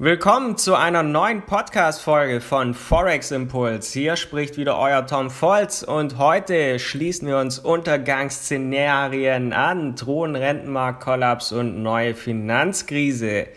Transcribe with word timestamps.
Willkommen 0.00 0.56
zu 0.56 0.76
einer 0.76 1.02
neuen 1.02 1.42
Podcast-Folge 1.42 2.40
von 2.40 2.72
Forex 2.72 3.32
Impuls. 3.32 3.92
Hier 3.92 4.14
spricht 4.14 4.56
wieder 4.56 4.78
euer 4.78 5.04
Tom 5.04 5.28
Volz 5.28 5.82
und 5.82 6.18
heute 6.18 6.78
schließen 6.78 7.26
wir 7.26 7.38
uns 7.38 7.58
Untergangsszenarien 7.58 9.52
an, 9.52 9.96
drohen 9.96 10.36
Rentenmarktkollaps 10.36 11.50
und 11.50 11.82
neue 11.82 12.14
Finanzkrise. 12.14 13.48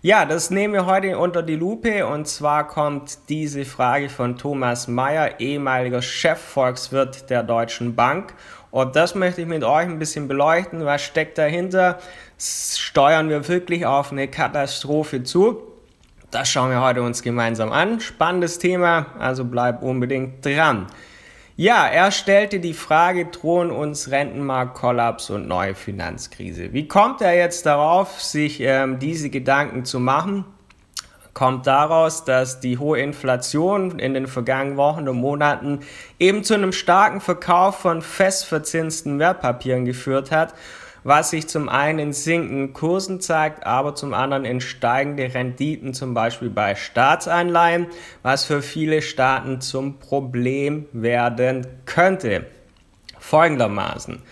Ja, 0.00 0.24
das 0.24 0.48
nehmen 0.48 0.72
wir 0.72 0.86
heute 0.86 1.18
unter 1.18 1.42
die 1.42 1.56
Lupe 1.56 2.06
und 2.06 2.26
zwar 2.26 2.66
kommt 2.66 3.28
diese 3.28 3.66
Frage 3.66 4.08
von 4.08 4.38
Thomas 4.38 4.88
Mayer, 4.88 5.38
ehemaliger 5.38 6.00
Chefvolkswirt 6.00 7.28
der 7.28 7.42
Deutschen 7.42 7.94
Bank. 7.94 8.32
Und 8.70 8.96
das 8.96 9.14
möchte 9.14 9.42
ich 9.42 9.46
mit 9.46 9.64
euch 9.64 9.84
ein 9.84 9.98
bisschen 9.98 10.28
beleuchten. 10.28 10.86
Was 10.86 11.02
steckt 11.02 11.36
dahinter? 11.36 11.98
Steuern 12.38 13.28
wir 13.28 13.46
wirklich 13.48 13.84
auf 13.84 14.12
eine 14.12 14.28
Katastrophe 14.28 15.24
zu? 15.24 15.69
Das 16.30 16.48
schauen 16.48 16.70
wir 16.70 16.80
heute 16.80 17.02
uns 17.02 17.22
gemeinsam 17.22 17.72
an. 17.72 17.98
Spannendes 17.98 18.60
Thema, 18.60 19.06
also 19.18 19.44
bleib 19.44 19.82
unbedingt 19.82 20.46
dran. 20.46 20.86
Ja, 21.56 21.88
er 21.88 22.12
stellte 22.12 22.60
die 22.60 22.72
Frage, 22.72 23.26
drohen 23.26 23.72
uns 23.72 24.12
Rentenmarktkollaps 24.12 25.30
und 25.30 25.48
neue 25.48 25.74
Finanzkrise. 25.74 26.72
Wie 26.72 26.86
kommt 26.86 27.20
er 27.20 27.34
jetzt 27.36 27.66
darauf, 27.66 28.22
sich 28.22 28.60
ähm, 28.60 29.00
diese 29.00 29.28
Gedanken 29.28 29.84
zu 29.84 29.98
machen? 29.98 30.44
Kommt 31.34 31.66
daraus, 31.66 32.24
dass 32.24 32.60
die 32.60 32.78
hohe 32.78 33.00
Inflation 33.00 33.98
in 33.98 34.14
den 34.14 34.28
vergangenen 34.28 34.76
Wochen 34.76 35.08
und 35.08 35.16
Monaten 35.16 35.80
eben 36.20 36.44
zu 36.44 36.54
einem 36.54 36.72
starken 36.72 37.20
Verkauf 37.20 37.78
von 37.78 38.02
festverzinsten 38.02 39.18
Wertpapieren 39.18 39.84
geführt 39.84 40.30
hat 40.30 40.54
was 41.04 41.30
sich 41.30 41.48
zum 41.48 41.68
einen 41.68 41.98
in 41.98 42.12
sinkenden 42.12 42.72
Kursen 42.72 43.20
zeigt, 43.20 43.66
aber 43.66 43.94
zum 43.94 44.14
anderen 44.14 44.44
in 44.44 44.60
steigende 44.60 45.32
Renditen, 45.34 45.94
zum 45.94 46.14
Beispiel 46.14 46.50
bei 46.50 46.74
Staatsanleihen, 46.74 47.86
was 48.22 48.44
für 48.44 48.62
viele 48.62 49.02
Staaten 49.02 49.60
zum 49.60 49.98
Problem 49.98 50.86
werden 50.92 51.66
könnte. 51.86 52.46
Folgendermaßen. 53.18 54.22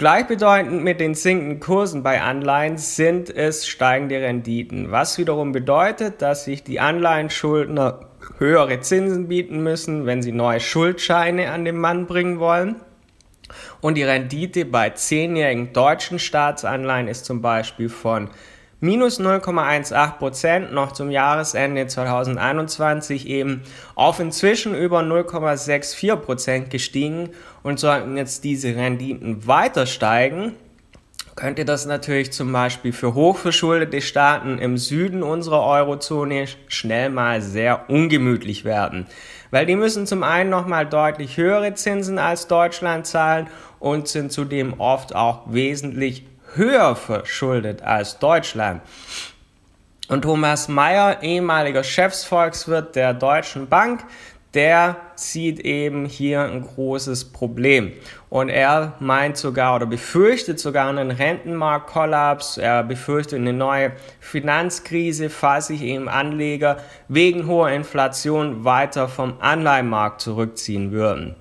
Gleichbedeutend 0.00 0.82
mit 0.82 0.98
den 0.98 1.14
sinkenden 1.14 1.60
Kursen 1.60 2.02
bei 2.02 2.22
Anleihen 2.22 2.78
sind 2.78 3.28
es 3.28 3.66
steigende 3.66 4.22
Renditen, 4.22 4.90
was 4.90 5.18
wiederum 5.18 5.52
bedeutet, 5.52 6.22
dass 6.22 6.46
sich 6.46 6.64
die 6.64 6.80
Anleihenschuldner 6.80 8.00
höhere 8.38 8.80
Zinsen 8.80 9.28
bieten 9.28 9.62
müssen, 9.62 10.06
wenn 10.06 10.22
sie 10.22 10.32
neue 10.32 10.60
Schuldscheine 10.60 11.50
an 11.50 11.66
den 11.66 11.76
Mann 11.76 12.06
bringen 12.06 12.38
wollen. 12.38 12.76
Und 13.80 13.94
die 13.94 14.02
Rendite 14.02 14.64
bei 14.64 14.90
zehnjährigen 14.90 15.72
deutschen 15.72 16.18
Staatsanleihen 16.18 17.08
ist 17.08 17.24
zum 17.24 17.42
Beispiel 17.42 17.88
von 17.88 18.30
minus 18.80 19.20
0,18 19.20 20.18
Prozent 20.18 20.72
noch 20.72 20.92
zum 20.92 21.10
Jahresende 21.10 21.86
2021 21.86 23.26
eben 23.28 23.62
auf 23.94 24.20
inzwischen 24.20 24.74
über 24.74 25.00
0,64 25.00 26.16
Prozent 26.16 26.70
gestiegen. 26.70 27.30
Und 27.62 27.78
sollten 27.78 28.16
jetzt 28.16 28.44
diese 28.44 28.74
Renditen 28.74 29.46
weiter 29.46 29.86
steigen, 29.86 30.54
könnte 31.40 31.64
das 31.64 31.86
natürlich 31.86 32.32
zum 32.32 32.52
Beispiel 32.52 32.92
für 32.92 33.14
hochverschuldete 33.14 34.02
Staaten 34.02 34.58
im 34.58 34.76
Süden 34.76 35.22
unserer 35.22 35.64
Eurozone 35.64 36.44
schnell 36.68 37.08
mal 37.08 37.40
sehr 37.40 37.88
ungemütlich 37.88 38.66
werden. 38.66 39.06
Weil 39.50 39.64
die 39.64 39.74
müssen 39.74 40.06
zum 40.06 40.22
einen 40.22 40.50
nochmal 40.50 40.84
deutlich 40.84 41.38
höhere 41.38 41.72
Zinsen 41.72 42.18
als 42.18 42.46
Deutschland 42.46 43.06
zahlen 43.06 43.46
und 43.78 44.06
sind 44.06 44.32
zudem 44.32 44.78
oft 44.78 45.14
auch 45.14 45.44
wesentlich 45.46 46.26
höher 46.56 46.94
verschuldet 46.94 47.80
als 47.80 48.18
Deutschland. 48.18 48.82
Und 50.08 50.22
Thomas 50.22 50.68
Mayer, 50.68 51.22
ehemaliger 51.22 51.84
Chefsvolkswirt 51.84 52.96
der 52.96 53.14
Deutschen 53.14 53.66
Bank, 53.66 54.04
der 54.54 54.96
sieht 55.14 55.60
eben 55.60 56.06
hier 56.06 56.42
ein 56.42 56.62
großes 56.62 57.32
Problem. 57.32 57.92
Und 58.28 58.48
er 58.48 58.94
meint 58.98 59.36
sogar 59.36 59.76
oder 59.76 59.86
befürchtet 59.86 60.58
sogar 60.58 60.88
einen 60.88 61.10
Rentenmarktkollaps. 61.10 62.58
Er 62.58 62.82
befürchtet 62.82 63.38
eine 63.38 63.52
neue 63.52 63.92
Finanzkrise, 64.18 65.30
falls 65.30 65.68
sich 65.68 65.82
eben 65.82 66.08
Anleger 66.08 66.78
wegen 67.08 67.46
hoher 67.46 67.70
Inflation 67.70 68.64
weiter 68.64 69.08
vom 69.08 69.34
Anleihenmarkt 69.40 70.20
zurückziehen 70.20 70.90
würden. 70.90 71.36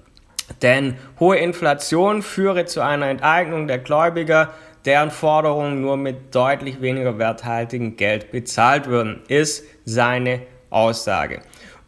Denn 0.62 0.96
hohe 1.20 1.38
Inflation 1.38 2.22
führe 2.22 2.66
zu 2.66 2.82
einer 2.82 3.08
Enteignung 3.08 3.68
der 3.68 3.80
Gläubiger, 3.80 4.54
deren 4.86 5.12
Forderungen 5.12 5.82
nur 5.82 5.98
mit 5.98 6.34
deutlich 6.34 6.82
weniger 6.82 7.18
werthaltigem 7.18 7.98
Geld 7.98 8.32
bezahlt 8.32 8.88
würden, 8.88 9.22
ist 9.28 9.64
seine 9.86 10.42
Aussage. 10.70 11.42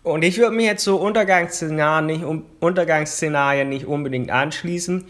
Und 0.03 0.23
ich 0.23 0.37
würde 0.37 0.55
mir 0.55 0.65
jetzt 0.65 0.83
so 0.83 0.97
Untergangsszenarien 0.97 2.05
nicht, 2.05 2.25
Untergangsszenarien 2.59 3.69
nicht 3.69 3.85
unbedingt 3.85 4.31
anschließen, 4.31 5.05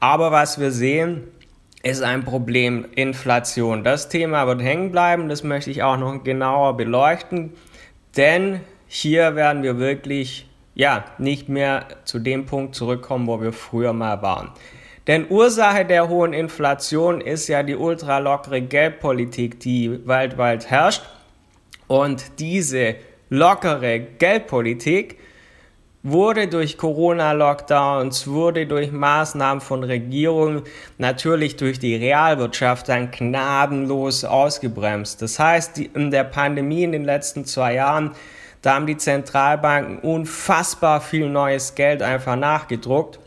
aber 0.00 0.30
was 0.30 0.60
wir 0.60 0.70
sehen, 0.70 1.24
ist 1.82 2.02
ein 2.02 2.24
Problem 2.24 2.86
Inflation. 2.94 3.82
Das 3.82 4.08
Thema 4.08 4.46
wird 4.46 4.62
hängen 4.62 4.92
bleiben, 4.92 5.28
das 5.28 5.42
möchte 5.42 5.70
ich 5.70 5.82
auch 5.82 5.96
noch 5.96 6.22
genauer 6.22 6.76
beleuchten, 6.76 7.52
denn 8.16 8.60
hier 8.86 9.34
werden 9.34 9.62
wir 9.62 9.78
wirklich 9.78 10.48
ja, 10.78 11.04
nicht 11.18 11.48
mehr 11.48 11.86
zu 12.04 12.20
dem 12.20 12.46
Punkt 12.46 12.76
zurückkommen, 12.76 13.26
wo 13.26 13.40
wir 13.40 13.52
früher 13.52 13.92
mal 13.92 14.22
waren. 14.22 14.52
Denn 15.08 15.26
Ursache 15.28 15.84
der 15.84 16.08
hohen 16.08 16.32
Inflation 16.32 17.20
ist 17.20 17.48
ja 17.48 17.64
die 17.64 17.74
ultralockere 17.74 18.60
Geldpolitik, 18.60 19.58
die 19.58 20.06
weltweit 20.06 20.70
herrscht. 20.70 21.02
Und 21.88 22.38
diese 22.38 22.94
lockere 23.30 24.00
Geldpolitik 24.00 25.18
wurde 26.02 26.46
durch 26.48 26.78
Corona-Lockdowns, 26.78 28.28
wurde 28.28 28.66
durch 28.66 28.92
Maßnahmen 28.92 29.60
von 29.60 29.82
Regierungen, 29.82 30.62
natürlich 30.96 31.56
durch 31.56 31.78
die 31.78 31.96
Realwirtschaft 31.96 32.88
dann 32.88 33.10
gnadenlos 33.10 34.24
ausgebremst. 34.24 35.20
Das 35.22 35.38
heißt, 35.38 35.78
in 35.78 36.10
der 36.10 36.24
Pandemie 36.24 36.84
in 36.84 36.92
den 36.92 37.04
letzten 37.04 37.44
zwei 37.44 37.74
Jahren, 37.74 38.12
da 38.62 38.74
haben 38.74 38.86
die 38.86 38.96
Zentralbanken 38.96 39.98
unfassbar 39.98 41.00
viel 41.00 41.28
neues 41.28 41.74
Geld 41.74 42.02
einfach 42.02 42.36
nachgedruckt. 42.36 43.18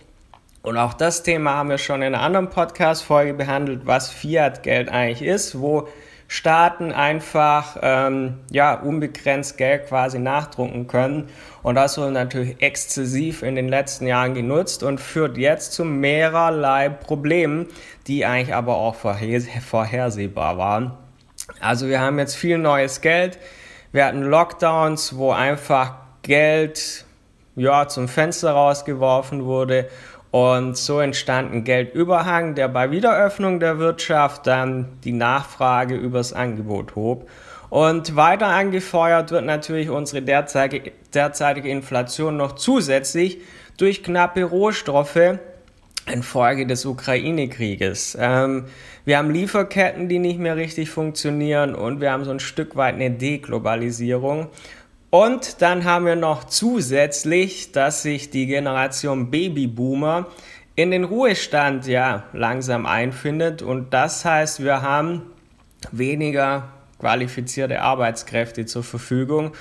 Und 0.63 0.77
auch 0.77 0.93
das 0.93 1.23
Thema 1.23 1.55
haben 1.55 1.69
wir 1.69 1.77
schon 1.77 2.01
in 2.01 2.13
einer 2.13 2.23
anderen 2.23 2.49
Podcast-Folge 2.49 3.33
behandelt, 3.33 3.81
was 3.85 4.11
Fiat-Geld 4.11 4.89
eigentlich 4.89 5.27
ist, 5.27 5.59
wo 5.59 5.87
Staaten 6.33 6.93
einfach 6.93 7.75
ähm, 7.81 8.37
ja, 8.51 8.75
unbegrenzt 8.75 9.57
Geld 9.57 9.87
quasi 9.87 10.17
nachdrucken 10.17 10.87
können. 10.87 11.27
Und 11.61 11.75
das 11.75 11.97
wurde 11.97 12.13
natürlich 12.13 12.61
exzessiv 12.61 13.43
in 13.43 13.55
den 13.55 13.67
letzten 13.67 14.07
Jahren 14.07 14.33
genutzt 14.33 14.81
und 14.81 15.01
führt 15.01 15.37
jetzt 15.37 15.73
zu 15.73 15.83
mehrerlei 15.83 16.87
Problemen, 16.87 17.67
die 18.07 18.25
eigentlich 18.25 18.55
aber 18.55 18.77
auch 18.77 18.95
vorhersehbar 18.95 20.57
waren. 20.57 20.93
Also 21.59 21.89
wir 21.89 21.99
haben 21.99 22.17
jetzt 22.17 22.37
viel 22.37 22.57
neues 22.57 23.01
Geld. 23.01 23.37
Wir 23.91 24.05
hatten 24.05 24.21
Lockdowns, 24.21 25.17
wo 25.17 25.33
einfach 25.33 25.95
Geld 26.21 27.03
ja, 27.57 27.89
zum 27.89 28.07
Fenster 28.07 28.53
rausgeworfen 28.53 29.43
wurde 29.43 29.89
und 30.31 30.77
so 30.77 30.99
entstand 31.01 31.53
ein 31.53 31.63
Geldüberhang, 31.65 32.55
der 32.55 32.69
bei 32.69 32.89
Wiederöffnung 32.89 33.59
der 33.59 33.79
Wirtschaft 33.79 34.47
dann 34.47 34.87
die 35.03 35.11
Nachfrage 35.11 35.95
übers 35.95 36.31
Angebot 36.31 36.95
hob. 36.95 37.29
Und 37.69 38.15
weiter 38.15 38.47
angefeuert 38.47 39.31
wird 39.31 39.45
natürlich 39.45 39.89
unsere 39.89 40.21
derzeitige, 40.21 41.69
Inflation 41.69 42.37
noch 42.37 42.55
zusätzlich 42.55 43.39
durch 43.77 44.03
knappe 44.03 44.43
Rohstoffe 44.43 45.39
infolge 46.05 46.65
des 46.65 46.85
Ukraine-Krieges. 46.85 48.17
Ähm, 48.19 48.65
wir 49.05 49.17
haben 49.17 49.31
Lieferketten, 49.31 50.09
die 50.09 50.19
nicht 50.19 50.39
mehr 50.39 50.55
richtig 50.55 50.89
funktionieren 50.89 51.75
und 51.75 52.01
wir 52.01 52.11
haben 52.11 52.23
so 52.23 52.31
ein 52.31 52.39
Stück 52.39 52.75
weit 52.75 52.95
eine 52.95 53.11
Deglobalisierung. 53.11 54.47
Und 55.11 55.61
dann 55.61 55.83
haben 55.83 56.05
wir 56.05 56.15
noch 56.15 56.45
zusätzlich, 56.45 57.73
dass 57.73 58.01
sich 58.01 58.29
die 58.29 58.47
Generation 58.47 59.29
Babyboomer 59.29 60.27
in 60.75 60.89
den 60.89 61.03
Ruhestand 61.03 61.85
ja 61.85 62.23
langsam 62.31 62.85
einfindet. 62.85 63.61
Und 63.61 63.93
das 63.93 64.23
heißt, 64.23 64.63
wir 64.63 64.81
haben 64.81 65.23
weniger 65.91 66.69
qualifizierte 66.97 67.81
Arbeitskräfte 67.81 68.65
zur 68.65 68.83
Verfügung. 68.83 69.51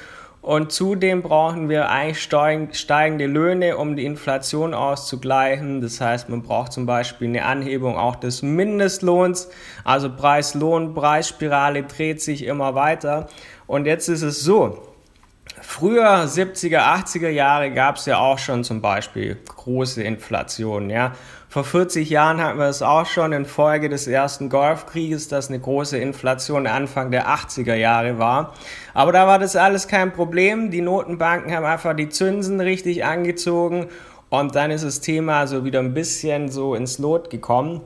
Und 0.41 0.71
zudem 0.71 1.21
brauchen 1.21 1.69
wir 1.69 1.91
eigentlich 1.91 2.21
steigende 2.79 3.27
Löhne, 3.27 3.77
um 3.77 3.97
die 3.97 4.05
Inflation 4.05 4.73
auszugleichen. 4.73 5.81
Das 5.81 6.01
heißt, 6.01 6.29
man 6.29 6.43
braucht 6.43 6.73
zum 6.73 6.87
Beispiel 6.87 7.27
eine 7.27 7.45
Anhebung 7.45 7.97
auch 7.97 8.15
des 8.15 8.43
Mindestlohns. 8.43 9.51
Also 9.83 10.15
Preis-Lohn, 10.15 10.95
Preisspirale 10.95 11.83
dreht 11.83 12.23
sich 12.23 12.45
immer 12.45 12.77
weiter. 12.77 13.29
Und 13.67 13.87
jetzt 13.87 14.09
ist 14.09 14.23
es 14.23 14.43
so, 14.43 14.90
Früher, 15.61 16.25
70er, 16.25 16.79
80er 16.79 17.29
Jahre, 17.29 17.71
gab 17.73 17.97
es 17.97 18.07
ja 18.07 18.19
auch 18.19 18.39
schon 18.39 18.65
zum 18.65 18.81
Beispiel 18.81 19.37
große 19.47 20.03
Inflation. 20.03 20.91
Ja? 20.91 21.13
Vor 21.49 21.65
40 21.65 22.09
Jahren 22.09 22.41
hatten 22.41 22.59
wir 22.59 22.67
es 22.67 22.81
auch 22.81 23.07
schon 23.07 23.33
in 23.33 23.45
Folge 23.45 23.89
des 23.89 24.07
ersten 24.07 24.49
Golfkrieges, 24.49 25.27
dass 25.27 25.49
eine 25.49 25.59
große 25.59 25.99
Inflation 25.99 26.69
Anfang 26.69 27.11
der 27.11 27.29
80er 27.29 27.75
Jahre 27.75 28.19
war. 28.19 28.55
Aber 28.95 29.11
da 29.11 29.27
war 29.27 29.41
das 29.41 29.57
alles 29.57 29.89
kein 29.89 30.13
Problem. 30.13 30.71
Die 30.71 30.81
Notenbanken 30.81 31.53
haben 31.53 31.67
einfach 31.67 31.97
die 31.97 32.09
Zinsen 32.09 32.61
richtig 32.61 33.05
angezogen 33.05 33.89
und 34.29 34.55
dann 34.55 34.71
ist 34.71 34.85
das 34.85 35.01
Thema 35.01 35.49
so 35.49 35.65
wieder 35.65 35.81
ein 35.81 35.93
bisschen 35.93 36.51
so 36.51 36.77
ins 36.77 36.99
Lot 36.99 37.31
gekommen. 37.31 37.81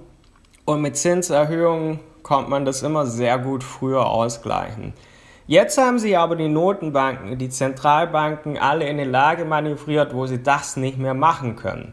Und 0.67 0.83
mit 0.83 0.97
Zinserhöhungen 0.99 2.01
konnte 2.23 2.51
man 2.51 2.67
das 2.67 2.83
immer 2.83 3.07
sehr 3.07 3.39
gut 3.39 3.65
früher 3.65 4.07
ausgleichen. 4.07 4.93
Jetzt 5.47 5.77
haben 5.77 5.99
sie 5.99 6.17
aber 6.17 6.37
die 6.37 6.49
Notenbanken, 6.49 7.37
die 7.37 7.51
Zentralbanken 7.51 8.57
alle 8.57 8.85
in 8.85 8.99
eine 8.99 9.11
Lage 9.11 9.45
manövriert, 9.45 10.15
wo 10.15 10.27
sie 10.27 10.43
das 10.43 10.79
nicht 10.79 10.97
mehr 10.97 11.13
machen 11.13 11.55
können. 11.57 11.93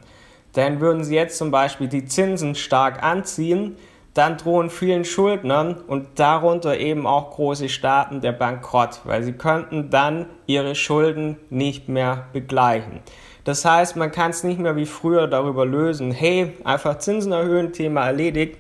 Denn 0.55 0.79
würden 0.79 1.03
sie 1.03 1.15
jetzt 1.15 1.37
zum 1.37 1.51
Beispiel 1.51 1.89
die 1.89 2.05
Zinsen 2.05 2.55
stark 2.55 3.03
anziehen, 3.03 3.75
dann 4.13 4.37
drohen 4.37 4.69
vielen 4.69 5.03
Schuldnern 5.03 5.75
und 5.87 6.19
darunter 6.19 6.77
eben 6.77 7.05
auch 7.05 7.31
große 7.31 7.67
Staaten 7.67 8.21
der 8.21 8.31
Bankrott, 8.31 9.01
weil 9.03 9.23
sie 9.23 9.33
könnten 9.33 9.89
dann 9.89 10.27
ihre 10.47 10.75
Schulden 10.75 11.37
nicht 11.49 11.89
mehr 11.89 12.27
begleichen. 12.31 12.99
Das 13.43 13.65
heißt, 13.65 13.97
man 13.97 14.11
kann 14.11 14.31
es 14.31 14.43
nicht 14.43 14.59
mehr 14.59 14.77
wie 14.77 14.85
früher 14.85 15.27
darüber 15.27 15.65
lösen, 15.65 16.11
hey, 16.11 16.53
einfach 16.63 16.99
Zinsen 16.99 17.31
erhöhen, 17.33 17.73
Thema 17.73 18.05
erledigt. 18.05 18.57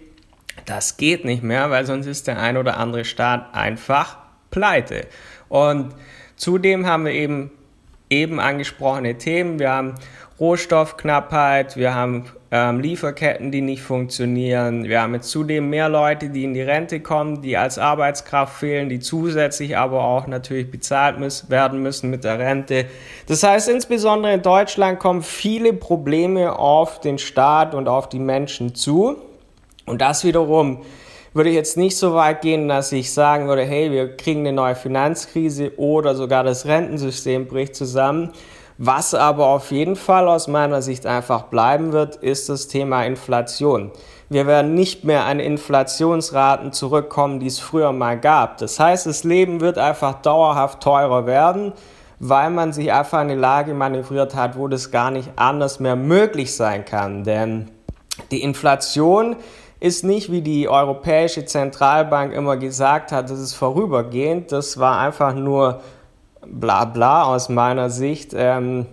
Das 0.65 0.97
geht 0.97 1.23
nicht 1.23 1.43
mehr, 1.43 1.69
weil 1.69 1.85
sonst 1.85 2.07
ist 2.07 2.27
der 2.27 2.39
ein 2.39 2.57
oder 2.57 2.77
andere 2.77 3.05
Staat 3.05 3.53
einfach 3.53 4.20
pleite. 4.51 5.07
Und 5.49 5.95
zudem 6.35 6.85
haben 6.85 7.05
wir 7.05 7.13
eben 7.13 7.51
eben 8.11 8.39
angesprochene 8.39 9.17
Themen. 9.17 9.57
Wir 9.57 9.71
haben 9.71 9.95
Rohstoffknappheit, 10.39 11.77
wir 11.77 11.95
haben 11.95 12.25
ähm, 12.51 12.79
Lieferketten, 12.79 13.51
die 13.51 13.61
nicht 13.61 13.81
funktionieren. 13.81 14.83
Wir 14.83 15.01
haben 15.01 15.13
jetzt 15.13 15.29
zudem 15.29 15.69
mehr 15.69 15.87
Leute, 15.87 16.29
die 16.29 16.43
in 16.43 16.53
die 16.53 16.61
Rente 16.61 16.99
kommen, 16.99 17.41
die 17.41 17.55
als 17.55 17.77
Arbeitskraft 17.77 18.57
fehlen, 18.57 18.89
die 18.89 18.99
zusätzlich 18.99 19.77
aber 19.77 20.03
auch 20.03 20.27
natürlich 20.27 20.69
bezahlt 20.69 21.19
müssen, 21.19 21.49
werden 21.49 21.81
müssen 21.81 22.09
mit 22.09 22.23
der 22.23 22.39
Rente. 22.39 22.85
Das 23.27 23.43
heißt, 23.43 23.69
insbesondere 23.69 24.33
in 24.33 24.41
Deutschland 24.41 24.99
kommen 24.99 25.21
viele 25.21 25.73
Probleme 25.73 26.57
auf 26.57 26.99
den 26.99 27.17
Staat 27.17 27.73
und 27.73 27.87
auf 27.87 28.09
die 28.09 28.19
Menschen 28.19 28.75
zu. 28.75 29.17
Und 29.85 30.01
das 30.01 30.25
wiederum 30.25 30.81
würde 31.33 31.49
ich 31.49 31.55
jetzt 31.55 31.77
nicht 31.77 31.97
so 31.97 32.13
weit 32.13 32.41
gehen, 32.41 32.67
dass 32.67 32.91
ich 32.91 33.13
sagen 33.13 33.47
würde, 33.47 33.63
hey, 33.63 33.91
wir 33.91 34.17
kriegen 34.17 34.41
eine 34.41 34.53
neue 34.53 34.75
Finanzkrise 34.75 35.73
oder 35.77 36.15
sogar 36.15 36.43
das 36.43 36.65
Rentensystem 36.65 37.47
bricht 37.47 37.75
zusammen. 37.75 38.31
Was 38.77 39.13
aber 39.13 39.47
auf 39.47 39.71
jeden 39.71 39.95
Fall 39.95 40.27
aus 40.27 40.47
meiner 40.47 40.81
Sicht 40.81 41.05
einfach 41.05 41.43
bleiben 41.43 41.93
wird, 41.93 42.15
ist 42.15 42.49
das 42.49 42.67
Thema 42.67 43.03
Inflation. 43.05 43.91
Wir 44.29 44.47
werden 44.47 44.73
nicht 44.73 45.03
mehr 45.03 45.25
an 45.25 45.39
Inflationsraten 45.39 46.73
zurückkommen, 46.73 47.39
die 47.39 47.47
es 47.47 47.59
früher 47.59 47.91
mal 47.91 48.19
gab. 48.19 48.57
Das 48.57 48.79
heißt, 48.79 49.05
das 49.05 49.23
Leben 49.23 49.61
wird 49.61 49.77
einfach 49.77 50.21
dauerhaft 50.21 50.81
teurer 50.81 51.25
werden, 51.25 51.73
weil 52.19 52.49
man 52.49 52.73
sich 52.73 52.91
einfach 52.91 53.21
in 53.21 53.29
eine 53.29 53.39
Lage 53.39 53.73
manövriert 53.73 54.35
hat, 54.35 54.57
wo 54.57 54.67
das 54.67 54.89
gar 54.89 55.11
nicht 55.11 55.29
anders 55.35 55.79
mehr 55.79 55.95
möglich 55.95 56.55
sein 56.55 56.83
kann. 56.83 57.23
Denn 57.23 57.69
die 58.31 58.41
Inflation 58.41 59.35
ist 59.81 60.03
nicht, 60.03 60.31
wie 60.31 60.41
die 60.41 60.69
Europäische 60.69 61.43
Zentralbank 61.43 62.33
immer 62.33 62.55
gesagt 62.55 63.11
hat, 63.11 63.31
das 63.31 63.39
ist 63.39 63.55
vorübergehend. 63.55 64.51
Das 64.51 64.79
war 64.79 64.99
einfach 64.99 65.33
nur 65.33 65.81
bla 66.45 66.85
bla 66.85 67.23
aus 67.23 67.49
meiner 67.49 67.89
Sicht, 67.89 68.31
ähm, 68.35 68.85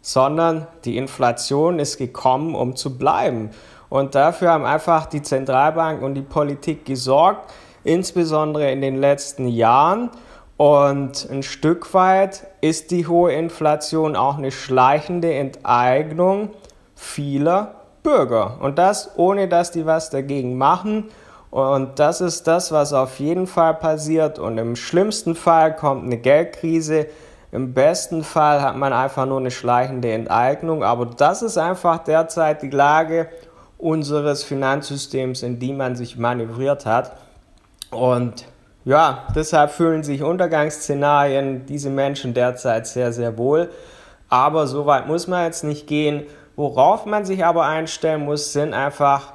sondern 0.00 0.66
die 0.86 0.96
Inflation 0.96 1.78
ist 1.78 1.98
gekommen, 1.98 2.54
um 2.54 2.76
zu 2.76 2.96
bleiben. 2.96 3.50
Und 3.90 4.14
dafür 4.14 4.52
haben 4.52 4.64
einfach 4.64 5.04
die 5.04 5.20
Zentralbank 5.20 6.00
und 6.00 6.14
die 6.14 6.22
Politik 6.22 6.86
gesorgt, 6.86 7.52
insbesondere 7.84 8.72
in 8.72 8.80
den 8.80 8.98
letzten 8.98 9.48
Jahren. 9.48 10.08
Und 10.56 11.28
ein 11.30 11.42
Stück 11.42 11.92
weit 11.92 12.46
ist 12.62 12.90
die 12.90 13.06
hohe 13.06 13.32
Inflation 13.32 14.16
auch 14.16 14.38
eine 14.38 14.50
schleichende 14.50 15.34
Enteignung 15.34 16.52
vieler 16.94 17.79
Bürger. 18.02 18.56
Und 18.60 18.78
das 18.78 19.10
ohne, 19.16 19.48
dass 19.48 19.70
die 19.70 19.86
was 19.86 20.10
dagegen 20.10 20.56
machen. 20.56 21.10
Und 21.50 21.98
das 21.98 22.20
ist 22.20 22.46
das, 22.46 22.70
was 22.70 22.92
auf 22.92 23.18
jeden 23.18 23.46
Fall 23.46 23.74
passiert. 23.74 24.38
Und 24.38 24.58
im 24.58 24.76
schlimmsten 24.76 25.34
Fall 25.34 25.74
kommt 25.74 26.04
eine 26.04 26.16
Geldkrise. 26.16 27.06
Im 27.52 27.74
besten 27.74 28.22
Fall 28.22 28.62
hat 28.62 28.76
man 28.76 28.92
einfach 28.92 29.26
nur 29.26 29.38
eine 29.38 29.50
schleichende 29.50 30.12
Enteignung. 30.12 30.84
Aber 30.84 31.06
das 31.06 31.42
ist 31.42 31.58
einfach 31.58 31.98
derzeit 31.98 32.62
die 32.62 32.70
Lage 32.70 33.28
unseres 33.78 34.44
Finanzsystems, 34.44 35.42
in 35.42 35.58
die 35.58 35.72
man 35.72 35.96
sich 35.96 36.16
manövriert 36.16 36.86
hat. 36.86 37.12
Und 37.90 38.44
ja, 38.84 39.24
deshalb 39.34 39.72
fühlen 39.72 40.04
sich 40.04 40.22
Untergangsszenarien 40.22 41.66
diese 41.66 41.90
Menschen 41.90 42.34
derzeit 42.34 42.86
sehr, 42.86 43.12
sehr 43.12 43.36
wohl. 43.36 43.70
Aber 44.28 44.66
so 44.66 44.86
weit 44.86 45.08
muss 45.08 45.26
man 45.26 45.44
jetzt 45.44 45.64
nicht 45.64 45.86
gehen. 45.86 46.22
Worauf 46.60 47.06
man 47.06 47.24
sich 47.24 47.42
aber 47.42 47.64
einstellen 47.64 48.26
muss, 48.26 48.52
sind 48.52 48.74
einfach 48.74 49.32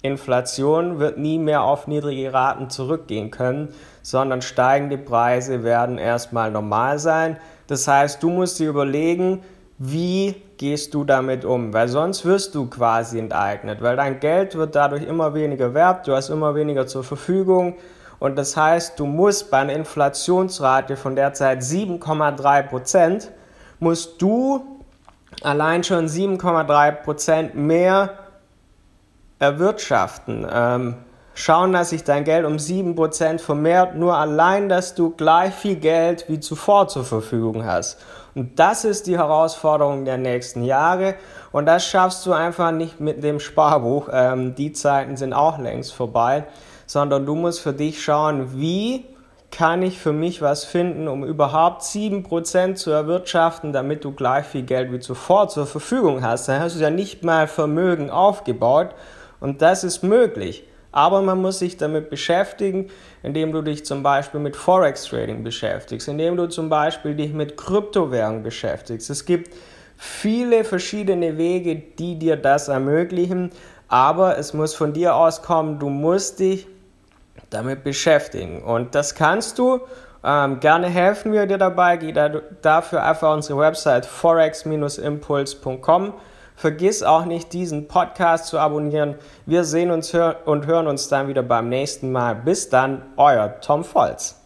Inflation 0.00 0.98
wird 0.98 1.18
nie 1.18 1.38
mehr 1.38 1.62
auf 1.62 1.86
niedrige 1.86 2.32
Raten 2.32 2.70
zurückgehen 2.70 3.30
können, 3.30 3.74
sondern 4.00 4.40
steigende 4.40 4.96
Preise 4.96 5.64
werden 5.64 5.98
erstmal 5.98 6.50
normal 6.50 6.98
sein. 6.98 7.36
Das 7.66 7.86
heißt, 7.86 8.22
du 8.22 8.30
musst 8.30 8.58
dir 8.58 8.70
überlegen, 8.70 9.42
wie 9.76 10.34
gehst 10.56 10.94
du 10.94 11.04
damit 11.04 11.44
um, 11.44 11.74
weil 11.74 11.88
sonst 11.88 12.24
wirst 12.24 12.54
du 12.54 12.70
quasi 12.70 13.18
enteignet, 13.18 13.82
weil 13.82 13.96
dein 13.96 14.18
Geld 14.18 14.54
wird 14.54 14.74
dadurch 14.74 15.02
immer 15.02 15.34
weniger 15.34 15.74
wert, 15.74 16.08
du 16.08 16.14
hast 16.14 16.30
immer 16.30 16.54
weniger 16.54 16.86
zur 16.86 17.04
Verfügung 17.04 17.74
und 18.18 18.38
das 18.38 18.56
heißt, 18.56 18.98
du 18.98 19.04
musst 19.04 19.50
bei 19.50 19.58
einer 19.58 19.74
Inflationsrate 19.74 20.96
von 20.96 21.16
derzeit 21.16 21.60
7,3 21.60 22.62
Prozent, 22.62 23.30
musst 23.78 24.22
du 24.22 24.75
allein 25.46 25.84
schon 25.84 26.08
7,3 26.08 26.92
Prozent 26.92 27.54
mehr 27.54 28.18
erwirtschaften. 29.38 30.44
Ähm, 30.50 30.96
schauen, 31.34 31.72
dass 31.72 31.90
sich 31.90 32.02
dein 32.02 32.24
Geld 32.24 32.44
um 32.44 32.58
7 32.58 32.96
Prozent 32.96 33.40
vermehrt, 33.40 33.94
nur 33.94 34.16
allein, 34.16 34.68
dass 34.68 34.96
du 34.96 35.10
gleich 35.10 35.54
viel 35.54 35.76
Geld 35.76 36.28
wie 36.28 36.40
zuvor 36.40 36.88
zur 36.88 37.04
Verfügung 37.04 37.64
hast. 37.64 37.98
Und 38.34 38.58
das 38.58 38.84
ist 38.84 39.06
die 39.06 39.18
Herausforderung 39.18 40.04
der 40.04 40.18
nächsten 40.18 40.64
Jahre. 40.64 41.14
Und 41.52 41.66
das 41.66 41.86
schaffst 41.86 42.26
du 42.26 42.32
einfach 42.32 42.72
nicht 42.72 42.98
mit 42.98 43.22
dem 43.22 43.38
Sparbuch. 43.38 44.08
Ähm, 44.12 44.56
die 44.56 44.72
Zeiten 44.72 45.16
sind 45.16 45.32
auch 45.32 45.58
längst 45.58 45.94
vorbei. 45.94 46.44
Sondern 46.86 47.24
du 47.24 47.34
musst 47.34 47.60
für 47.60 47.72
dich 47.72 48.02
schauen, 48.02 48.58
wie 48.58 49.06
kann 49.56 49.80
ich 49.80 49.98
für 49.98 50.12
mich 50.12 50.42
was 50.42 50.66
finden, 50.66 51.08
um 51.08 51.24
überhaupt 51.24 51.80
7% 51.80 52.74
zu 52.74 52.90
erwirtschaften, 52.90 53.72
damit 53.72 54.04
du 54.04 54.12
gleich 54.12 54.44
viel 54.44 54.64
Geld 54.64 54.92
wie 54.92 54.98
zuvor 54.98 55.48
zur 55.48 55.64
Verfügung 55.64 56.22
hast. 56.22 56.46
Dann 56.46 56.60
hast 56.60 56.76
du 56.76 56.80
ja 56.80 56.90
nicht 56.90 57.24
mal 57.24 57.48
Vermögen 57.48 58.10
aufgebaut 58.10 58.90
und 59.40 59.62
das 59.62 59.82
ist 59.82 60.02
möglich. 60.02 60.64
Aber 60.92 61.22
man 61.22 61.40
muss 61.40 61.60
sich 61.60 61.78
damit 61.78 62.10
beschäftigen, 62.10 62.90
indem 63.22 63.50
du 63.52 63.62
dich 63.62 63.86
zum 63.86 64.02
Beispiel 64.02 64.40
mit 64.40 64.56
Forex 64.56 65.06
Trading 65.06 65.42
beschäftigst, 65.42 66.06
indem 66.06 66.36
du 66.36 66.48
zum 66.48 66.68
Beispiel 66.68 67.14
dich 67.14 67.32
mit 67.32 67.56
Kryptowährung 67.56 68.42
beschäftigst. 68.42 69.08
Es 69.08 69.24
gibt 69.24 69.54
viele 69.96 70.64
verschiedene 70.64 71.38
Wege, 71.38 71.76
die 71.76 72.18
dir 72.18 72.36
das 72.36 72.68
ermöglichen, 72.68 73.52
aber 73.88 74.36
es 74.36 74.52
muss 74.52 74.74
von 74.74 74.92
dir 74.92 75.14
auskommen, 75.14 75.78
du 75.78 75.88
musst 75.88 76.40
dich 76.40 76.66
damit 77.50 77.84
beschäftigen. 77.84 78.62
Und 78.62 78.94
das 78.94 79.14
kannst 79.14 79.58
du. 79.58 79.80
Ähm, 80.24 80.60
gerne 80.60 80.88
helfen 80.88 81.32
wir 81.32 81.46
dir 81.46 81.58
dabei. 81.58 81.96
Geh 81.96 82.12
da, 82.12 82.28
dafür 82.62 83.04
einfach 83.04 83.32
unsere 83.32 83.58
Website 83.58 84.06
forex-impuls.com. 84.06 86.14
Vergiss 86.56 87.02
auch 87.02 87.26
nicht, 87.26 87.52
diesen 87.52 87.86
Podcast 87.86 88.46
zu 88.46 88.58
abonnieren. 88.58 89.16
Wir 89.44 89.64
sehen 89.64 89.90
uns 89.90 90.16
und 90.46 90.66
hören 90.66 90.86
uns 90.86 91.08
dann 91.08 91.28
wieder 91.28 91.42
beim 91.42 91.68
nächsten 91.68 92.12
Mal. 92.12 92.34
Bis 92.34 92.70
dann, 92.70 93.02
euer 93.16 93.60
Tom 93.60 93.84
Volz. 93.84 94.45